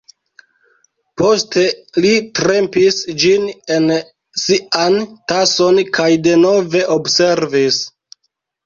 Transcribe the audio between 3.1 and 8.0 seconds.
ĝin en sian tason, kaj denove observis.